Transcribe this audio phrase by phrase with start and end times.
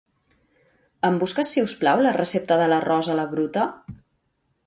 [1.09, 3.67] Em busques si us plau la recepta de l'arròs a la bruta?